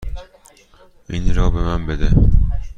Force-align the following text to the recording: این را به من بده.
این 1.09 1.35
را 1.35 1.49
به 1.49 1.61
من 1.63 1.85
بده. 1.87 2.11